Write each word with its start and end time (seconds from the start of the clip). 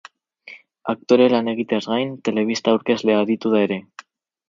Aktore 0.93 1.27
lan 1.35 1.53
egiteaz 1.53 1.83
gain, 1.91 2.17
telebista 2.31 2.77
aurkezle 2.77 3.19
aritu 3.23 3.57
da 3.57 3.67
ere. 3.71 3.83